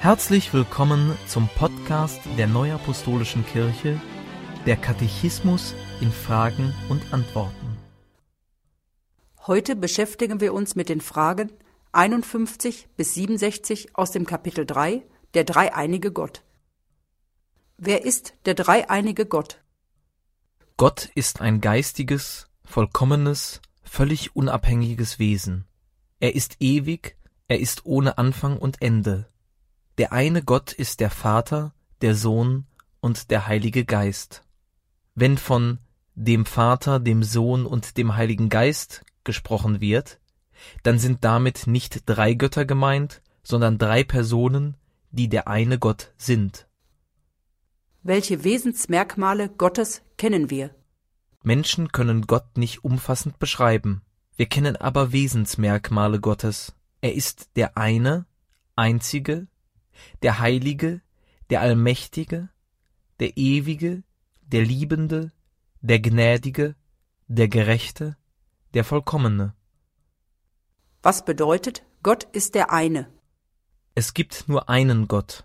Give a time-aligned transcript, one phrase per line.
[0.00, 4.00] Herzlich willkommen zum Podcast der Neuapostolischen Kirche,
[4.64, 7.76] der Katechismus in Fragen und Antworten.
[9.46, 11.50] Heute beschäftigen wir uns mit den Fragen
[11.92, 15.02] 51 bis 67 aus dem Kapitel 3,
[15.34, 16.44] der dreieinige Gott.
[17.76, 19.62] Wer ist der dreieinige Gott?
[20.78, 25.66] Gott ist ein geistiges, vollkommenes, völlig unabhängiges Wesen.
[26.20, 29.26] Er ist ewig, er ist ohne Anfang und Ende.
[30.00, 32.64] Der eine Gott ist der Vater, der Sohn
[33.00, 34.44] und der Heilige Geist.
[35.14, 35.78] Wenn von
[36.14, 40.18] dem Vater, dem Sohn und dem Heiligen Geist gesprochen wird,
[40.84, 44.78] dann sind damit nicht drei Götter gemeint, sondern drei Personen,
[45.10, 46.66] die der eine Gott sind.
[48.02, 50.74] Welche Wesensmerkmale Gottes kennen wir?
[51.42, 54.00] Menschen können Gott nicht umfassend beschreiben.
[54.34, 56.72] Wir kennen aber Wesensmerkmale Gottes.
[57.02, 58.24] Er ist der eine,
[58.76, 59.46] einzige,
[60.22, 61.00] der Heilige,
[61.50, 62.48] der Allmächtige,
[63.18, 64.02] der Ewige,
[64.42, 65.32] der Liebende,
[65.80, 66.74] der Gnädige,
[67.28, 68.16] der Gerechte,
[68.74, 69.54] der Vollkommene.
[71.02, 73.08] Was bedeutet, Gott ist der eine?
[73.94, 75.44] Es gibt nur einen Gott.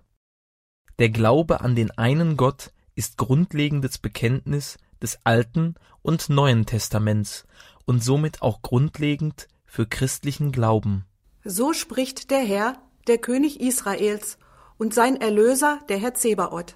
[0.99, 7.45] Der Glaube an den einen Gott ist grundlegendes Bekenntnis des Alten und Neuen Testaments
[7.85, 11.05] und somit auch grundlegend für christlichen Glauben.
[11.43, 14.37] So spricht der Herr, der König Israels,
[14.77, 16.75] und sein Erlöser, der Herr Zebaoth.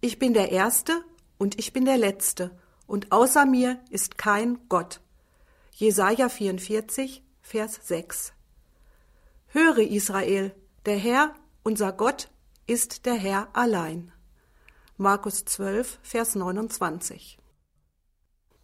[0.00, 1.04] Ich bin der Erste
[1.38, 5.00] und ich bin der Letzte, und außer mir ist kein Gott.
[5.72, 8.32] Jesaja 44, Vers 6.
[9.48, 10.54] Höre Israel,
[10.86, 12.28] der Herr, unser Gott,
[12.66, 14.12] ist der Herr allein.
[14.96, 17.38] Markus 12, Vers 29.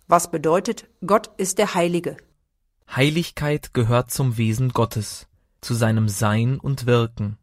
[0.07, 2.17] Was bedeutet, Gott ist der Heilige?
[2.91, 5.27] Heiligkeit gehört zum Wesen Gottes,
[5.61, 7.39] zu seinem Sein und Wirken.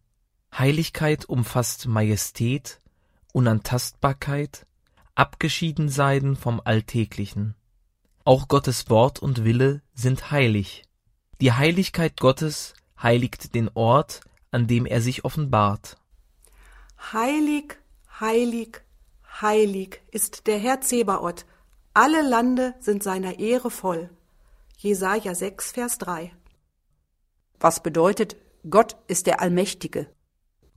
[0.57, 2.81] Heiligkeit umfasst Majestät,
[3.33, 4.65] Unantastbarkeit,
[5.15, 7.55] Abgeschiedensein vom Alltäglichen.
[8.25, 10.83] Auch Gottes Wort und Wille sind heilig.
[11.41, 14.21] Die Heiligkeit Gottes heiligt den Ort,
[14.51, 15.97] an dem er sich offenbart.
[17.13, 17.77] Heilig,
[18.19, 18.81] heilig,
[19.41, 21.45] heilig ist der Herr Zebaoth.
[21.93, 24.09] Alle Lande sind seiner Ehre voll.
[24.77, 26.31] Jesaja 6, Vers 3.
[27.59, 28.37] Was bedeutet,
[28.69, 30.07] Gott ist der Allmächtige?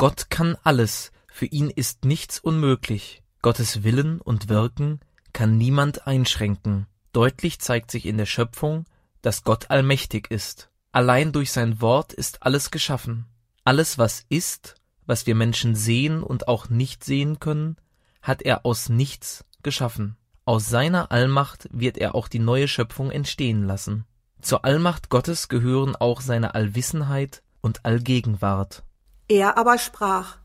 [0.03, 3.23] Gott kann alles, für ihn ist nichts unmöglich.
[3.41, 4.99] Gottes Willen und Wirken
[5.33, 6.89] kann niemand einschränken.
[7.13, 8.85] Deutlich zeigt sich in der Schöpfung,
[9.21, 10.71] dass Gott allmächtig ist.
[10.91, 13.27] Allein durch sein Wort ist alles geschaffen.
[13.63, 14.75] Alles, was ist,
[15.07, 17.77] was wir Menschen sehen und auch nicht sehen können,
[18.23, 20.17] hat er aus nichts geschaffen.
[20.45, 24.05] Aus seiner Allmacht wird er auch die neue Schöpfung entstehen lassen.
[24.41, 28.83] Zur Allmacht Gottes gehören auch seine Allwissenheit und Allgegenwart.
[29.33, 30.37] Er aber sprach,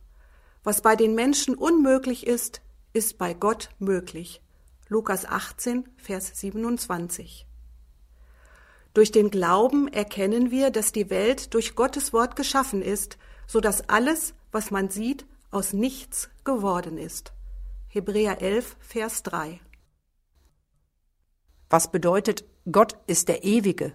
[0.63, 2.61] was bei den Menschen unmöglich ist,
[2.93, 4.41] ist bei Gott möglich.
[4.87, 7.45] Lukas 18, Vers 27.
[8.93, 13.89] Durch den Glauben erkennen wir, dass die Welt durch Gottes Wort geschaffen ist, so dass
[13.89, 17.33] alles, was man sieht, aus nichts geworden ist.
[17.89, 19.59] Hebräer 11, Vers 3.
[21.69, 23.93] Was bedeutet, Gott ist der Ewige?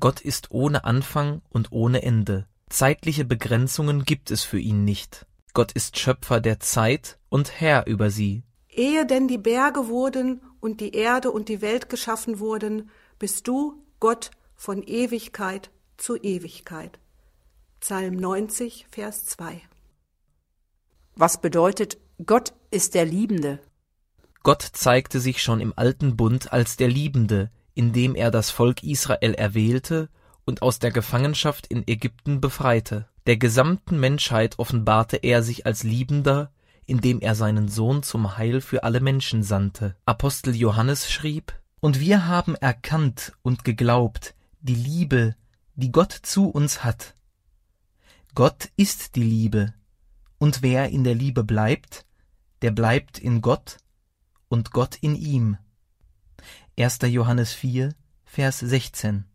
[0.00, 2.47] Gott ist ohne Anfang und ohne Ende.
[2.68, 5.26] Zeitliche Begrenzungen gibt es für ihn nicht.
[5.54, 8.44] Gott ist Schöpfer der Zeit und Herr über sie.
[8.68, 13.82] Ehe denn die Berge wurden und die Erde und die Welt geschaffen wurden, bist du,
[13.98, 16.98] Gott, von Ewigkeit zu Ewigkeit.
[17.80, 19.60] Psalm 90, Vers 2.
[21.16, 23.60] Was bedeutet, Gott ist der Liebende?
[24.42, 29.34] Gott zeigte sich schon im alten Bund als der Liebende, indem er das Volk Israel
[29.34, 30.08] erwählte
[30.48, 33.06] und aus der Gefangenschaft in Ägypten befreite.
[33.26, 36.50] Der gesamten Menschheit offenbarte er sich als Liebender,
[36.86, 39.94] indem er seinen Sohn zum Heil für alle Menschen sandte.
[40.06, 45.36] Apostel Johannes schrieb, Und wir haben erkannt und geglaubt die Liebe,
[45.74, 47.14] die Gott zu uns hat.
[48.34, 49.74] Gott ist die Liebe,
[50.38, 52.06] und wer in der Liebe bleibt,
[52.62, 53.76] der bleibt in Gott
[54.48, 55.58] und Gott in ihm.
[56.78, 57.00] 1.
[57.02, 57.94] Johannes 4,
[58.24, 59.26] Vers 16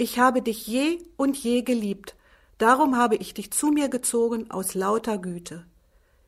[0.00, 2.16] ich habe dich je und je geliebt,
[2.56, 5.66] darum habe ich dich zu mir gezogen aus lauter Güte.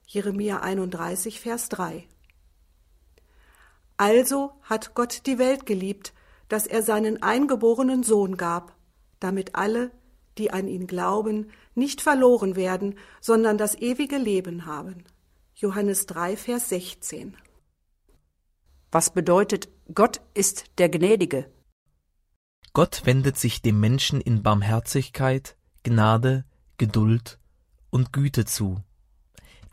[0.06, 2.06] Jeremia 31, Vers 3.
[3.96, 6.12] Also hat Gott die Welt geliebt,
[6.48, 8.76] dass er seinen eingeborenen Sohn gab,
[9.20, 9.90] damit alle,
[10.36, 15.04] die an ihn glauben, nicht verloren werden, sondern das ewige Leben haben.
[15.54, 17.38] Johannes 3, Vers 16.
[18.90, 21.46] Was bedeutet, Gott ist der Gnädige?
[22.74, 26.44] Gott wendet sich dem Menschen in Barmherzigkeit, Gnade,
[26.78, 27.38] Geduld
[27.90, 28.82] und Güte zu.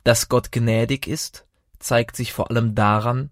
[0.04, 1.46] Dass Gott gnädig ist,
[1.80, 3.32] zeigt sich vor allem daran,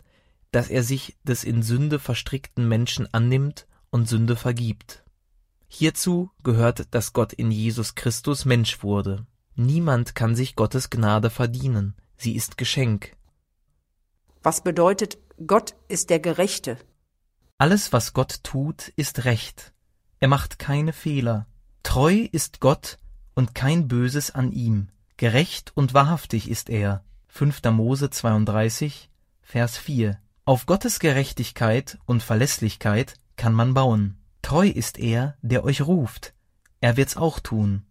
[0.51, 5.03] dass er sich des in Sünde verstrickten Menschen annimmt und Sünde vergibt.
[5.67, 9.25] Hierzu gehört, dass Gott in Jesus Christus Mensch wurde.
[9.55, 13.17] Niemand kann sich Gottes Gnade verdienen, sie ist Geschenk.
[14.43, 16.77] Was bedeutet, Gott ist der Gerechte?
[17.59, 19.73] Alles, was Gott tut, ist Recht.
[20.19, 21.47] Er macht keine Fehler.
[21.81, 22.99] Treu ist Gott
[23.33, 24.89] und kein Böses an ihm.
[25.17, 27.03] Gerecht und wahrhaftig ist er.
[27.29, 27.63] 5.
[27.71, 29.09] Mose 32,
[29.41, 30.19] Vers 4.
[30.45, 34.17] Auf Gottes Gerechtigkeit und Verlässlichkeit kann man bauen.
[34.43, 36.35] Treu ist er, der euch ruft.
[36.79, 37.87] Er wird's auch tun.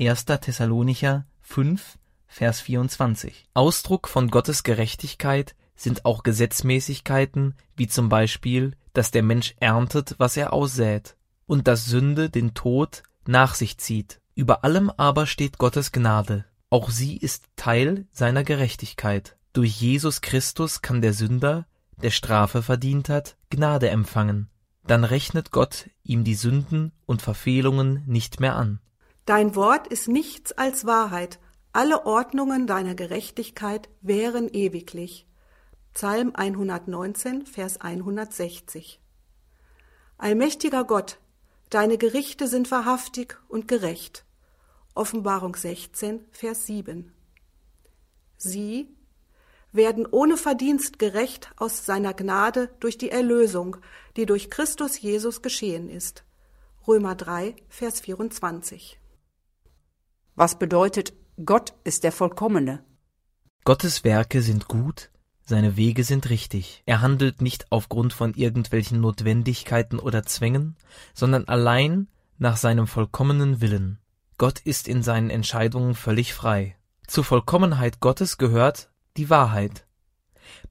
[0.00, 0.24] 1.
[0.24, 1.96] Thessalonicher 5,
[2.26, 3.48] Vers 24.
[3.54, 10.36] Ausdruck von Gottes Gerechtigkeit sind auch Gesetzmäßigkeiten, wie zum Beispiel, dass der Mensch erntet, was
[10.36, 11.16] er aussät,
[11.46, 14.20] und dass Sünde den Tod nach sich zieht.
[14.34, 16.44] Über allem aber steht Gottes Gnade.
[16.70, 19.36] Auch sie ist Teil seiner Gerechtigkeit.
[19.52, 21.66] Durch Jesus Christus kann der Sünder,
[22.02, 24.48] der Strafe verdient hat, Gnade empfangen.
[24.86, 28.80] Dann rechnet Gott ihm die Sünden und Verfehlungen nicht mehr an.
[29.26, 31.38] Dein Wort ist nichts als Wahrheit.
[31.72, 35.26] Alle Ordnungen deiner Gerechtigkeit wären ewiglich.
[35.92, 39.00] Psalm 119, Vers 160.
[40.18, 41.18] Allmächtiger Gott,
[41.68, 44.24] deine Gerichte sind wahrhaftig und gerecht.
[44.94, 47.12] Offenbarung 16, Vers 7.
[48.36, 48.88] Sie
[49.72, 53.76] werden ohne Verdienst gerecht aus seiner Gnade durch die Erlösung,
[54.16, 56.24] die durch Christus Jesus geschehen ist.
[56.86, 58.98] Römer 3, Vers 24.
[60.34, 61.12] Was bedeutet,
[61.44, 62.84] Gott ist der Vollkommene?
[63.64, 65.10] Gottes Werke sind gut,
[65.50, 66.82] seine Wege sind richtig.
[66.86, 70.76] Er handelt nicht aufgrund von irgendwelchen Notwendigkeiten oder Zwängen,
[71.12, 72.06] sondern allein
[72.38, 73.98] nach seinem vollkommenen Willen.
[74.38, 76.76] Gott ist in seinen Entscheidungen völlig frei.
[77.06, 79.86] Zur Vollkommenheit Gottes gehört die Wahrheit.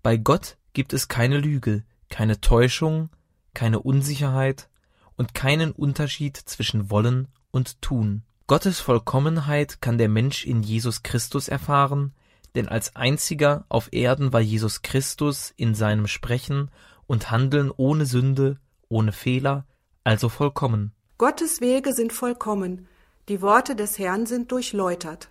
[0.01, 3.09] Bei Gott gibt es keine Lüge, keine Täuschung,
[3.53, 4.69] keine Unsicherheit
[5.17, 8.23] und keinen Unterschied zwischen Wollen und Tun.
[8.47, 12.13] Gottes Vollkommenheit kann der Mensch in Jesus Christus erfahren,
[12.55, 16.71] denn als einziger auf Erden war Jesus Christus in seinem Sprechen
[17.07, 18.57] und Handeln ohne Sünde,
[18.87, 19.65] ohne Fehler,
[20.03, 20.93] also vollkommen.
[21.17, 22.87] Gottes Wege sind vollkommen,
[23.27, 25.29] die Worte des Herrn sind durchläutert.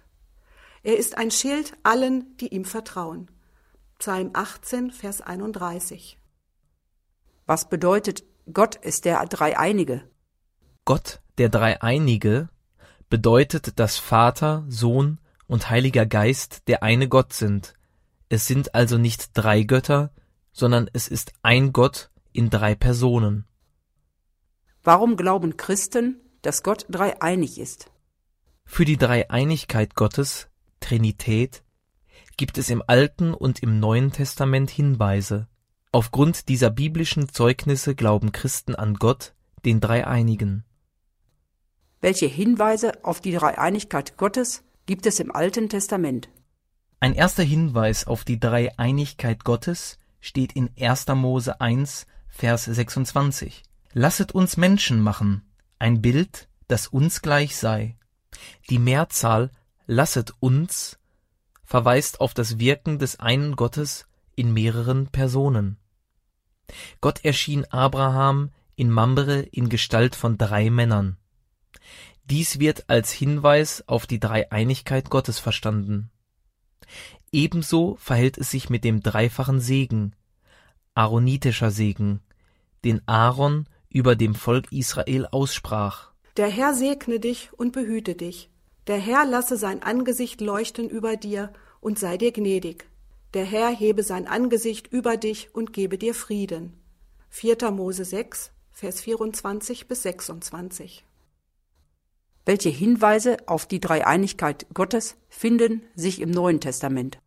[0.82, 3.30] Er ist ein Schild allen, die ihm vertrauen.
[3.98, 6.18] Psalm 18, Vers 31.
[7.46, 8.22] Was bedeutet,
[8.52, 10.02] Gott ist der Dreieinige?
[10.84, 12.48] Gott, der Dreieinige,
[13.10, 15.18] bedeutet, dass Vater, Sohn
[15.48, 17.74] und Heiliger Geist der eine Gott sind.
[18.28, 20.12] Es sind also nicht drei Götter,
[20.52, 23.46] sondern es ist ein Gott in drei Personen.
[24.84, 27.90] Warum glauben Christen, dass Gott dreieinig ist.
[28.64, 30.48] Für die Dreieinigkeit Gottes,
[30.80, 31.62] Trinität,
[32.36, 35.48] gibt es im Alten und im Neuen Testament Hinweise.
[35.90, 39.34] Aufgrund dieser biblischen Zeugnisse glauben Christen an Gott,
[39.64, 40.64] den Dreieinigen.
[42.00, 46.30] Welche Hinweise auf die Dreieinigkeit Gottes gibt es im Alten Testament?
[46.98, 51.08] Ein erster Hinweis auf die Dreieinigkeit Gottes steht in 1.
[51.08, 53.64] Mose 1, Vers 26.
[53.92, 55.42] Lasset uns Menschen machen,
[55.78, 57.98] ein Bild, das uns gleich sei.
[58.70, 59.50] Die Mehrzahl
[59.86, 60.98] lasset uns
[61.64, 65.76] verweist auf das Wirken des einen Gottes in mehreren Personen.
[67.02, 71.18] Gott erschien Abraham in Mamre in Gestalt von drei Männern.
[72.30, 76.10] Dies wird als Hinweis auf die Dreieinigkeit Gottes verstanden.
[77.32, 80.14] Ebenso verhält es sich mit dem dreifachen Segen,
[80.94, 82.20] aaronitischer Segen,
[82.84, 86.12] den Aaron über dem Volk Israel aussprach.
[86.36, 88.50] Der Herr segne dich und behüte dich.
[88.88, 92.86] Der Herr lasse sein Angesicht leuchten über dir und sei dir gnädig.
[93.32, 96.74] Der Herr hebe sein Angesicht über dich und gebe dir Frieden.
[97.30, 97.70] 4.
[97.70, 101.04] Mose 6, Vers 24 bis 26.
[102.48, 107.20] Welche Hinweise auf die Dreieinigkeit Gottes finden sich im Neuen Testament?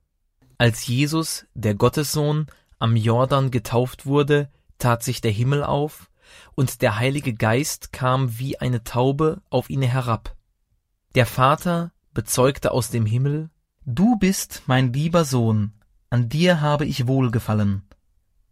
[0.58, 2.48] Als Jesus, der Gottessohn,
[2.80, 4.50] am Jordan getauft wurde,
[4.80, 6.10] tat sich der Himmel auf
[6.56, 10.36] und der Heilige Geist kam wie eine Taube auf ihn herab.
[11.14, 13.52] Der Vater bezeugte aus dem Himmel,
[13.86, 15.74] Du bist mein lieber Sohn,
[16.10, 17.84] an dir habe ich wohlgefallen.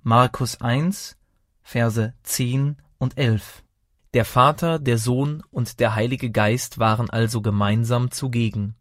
[0.04, 1.18] Markus 1,
[1.64, 3.64] Verse 10 und 11.
[4.16, 8.76] Der Vater, der Sohn und der Heilige Geist waren also gemeinsam zugegen.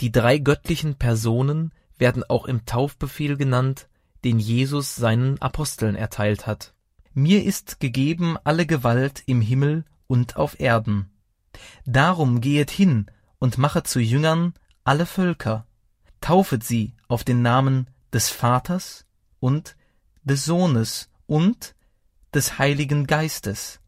[0.00, 3.88] Die drei göttlichen Personen werden auch im Taufbefehl genannt,
[4.24, 6.74] den Jesus seinen Aposteln erteilt hat.
[7.12, 11.10] Mir ist gegeben alle Gewalt im Himmel und auf Erden.
[11.84, 13.06] Darum gehet hin
[13.40, 14.54] und machet zu Jüngern
[14.84, 15.66] alle Völker,
[16.20, 19.06] taufet sie auf den Namen des Vaters
[19.40, 19.76] und
[20.22, 21.74] des Sohnes und
[22.32, 23.80] des Heiligen Geistes.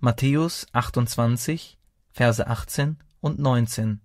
[0.00, 1.78] Matthäus 28,
[2.10, 4.00] Verse 18 und 19.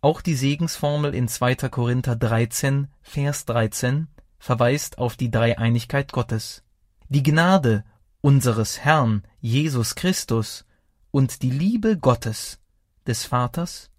[0.00, 1.56] Auch die Segensformel in 2.
[1.68, 4.08] Korinther 13, Vers 13
[4.38, 6.62] verweist auf die Dreieinigkeit Gottes.
[7.08, 7.84] Die Gnade
[8.20, 10.64] unseres Herrn Jesus Christus
[11.10, 12.60] und die Liebe Gottes,
[13.06, 13.90] des Vaters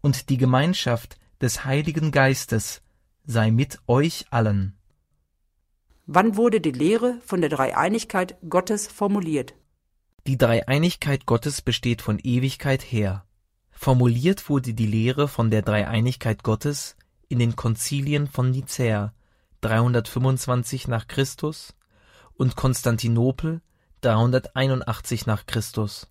[0.00, 2.82] und die Gemeinschaft des Heiligen Geistes
[3.24, 4.78] sei mit euch allen.
[6.06, 9.54] Wann wurde die Lehre von der Dreieinigkeit Gottes formuliert?
[10.28, 13.24] Die Dreieinigkeit Gottes besteht von Ewigkeit her.
[13.72, 16.94] Formuliert wurde die Lehre von der Dreieinigkeit Gottes
[17.28, 19.12] in den Konzilien von Nicäa
[19.62, 21.74] 325 nach Christus
[22.34, 23.62] und Konstantinopel
[24.02, 26.08] 381 nach Christus.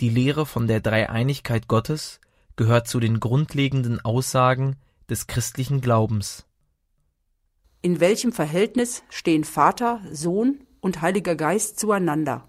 [0.00, 2.20] Die Lehre von der Dreieinigkeit Gottes
[2.56, 4.76] gehört zu den grundlegenden Aussagen
[5.10, 6.46] des christlichen Glaubens.
[7.82, 12.48] In welchem Verhältnis stehen Vater, Sohn und Heiliger Geist zueinander?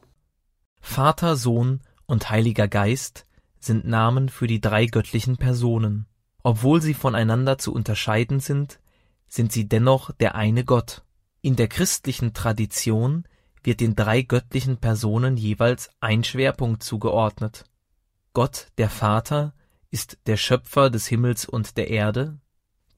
[0.86, 3.26] Vater, Sohn und Heiliger Geist
[3.60, 6.06] sind Namen für die drei göttlichen Personen.
[6.42, 8.80] Obwohl sie voneinander zu unterscheiden sind,
[9.28, 11.04] sind sie dennoch der eine Gott.
[11.42, 13.28] In der christlichen Tradition
[13.64, 17.66] wird den drei göttlichen Personen jeweils ein Schwerpunkt zugeordnet.
[18.32, 19.54] Gott der Vater
[19.92, 22.40] ist der Schöpfer des Himmels und der Erde,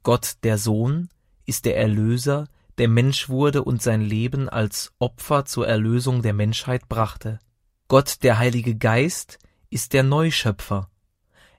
[0.03, 1.10] Gott der Sohn
[1.46, 6.89] ist der Erlöser, der Mensch wurde und sein Leben als Opfer zur Erlösung der Menschheit
[6.89, 7.39] brachte.
[7.89, 9.39] Gott der Heilige Geist
[9.70, 10.89] ist der Neuschöpfer.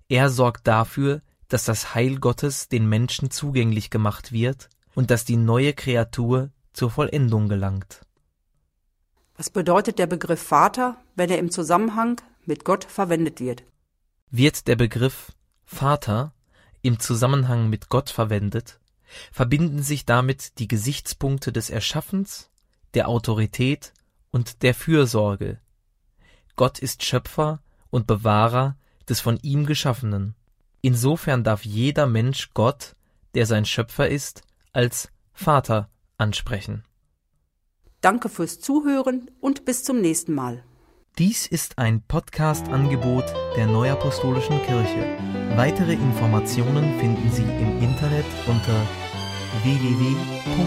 [0.08, 5.36] Er sorgt dafür, dass das Heil Gottes den Menschen zugänglich gemacht wird und dass die
[5.36, 8.02] neue Kreatur zur Vollendung gelangt.
[9.36, 13.62] Was bedeutet der Begriff Vater, wenn er im Zusammenhang mit Gott verwendet wird?
[14.30, 15.32] Wird der Begriff
[15.64, 16.34] Vater
[16.82, 18.80] im Zusammenhang mit Gott verwendet,
[19.32, 22.50] verbinden sich damit die Gesichtspunkte des Erschaffens,
[22.92, 23.94] der Autorität
[24.30, 25.58] und der Fürsorge.
[26.58, 28.76] Gott ist Schöpfer und Bewahrer
[29.08, 30.34] des von ihm Geschaffenen.
[30.82, 32.96] Insofern darf jeder Mensch Gott,
[33.34, 35.88] der sein Schöpfer ist, als Vater
[36.18, 36.82] ansprechen.
[38.00, 40.64] Danke fürs Zuhören und bis zum nächsten Mal.
[41.16, 43.24] Dies ist ein Podcast-Angebot
[43.56, 45.16] der Neuapostolischen Kirche.
[45.54, 48.84] Weitere Informationen finden Sie im Internet unter
[49.62, 50.58] www.nak.org.